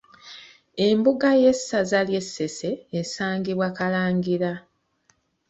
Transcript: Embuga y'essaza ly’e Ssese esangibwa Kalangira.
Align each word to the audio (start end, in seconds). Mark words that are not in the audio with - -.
Embuga 0.87 1.29
y'essaza 1.41 1.99
ly’e 2.07 2.21
Ssese 2.25 2.69
esangibwa 2.99 3.67
Kalangira. 3.77 4.51